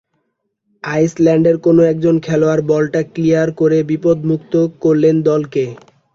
[0.83, 5.63] আইসল্যান্ডের কোনো একজন খেলোয়াড় বলটা ক্লিয়ার করে বিপদমুক্ত করলেন দলকে।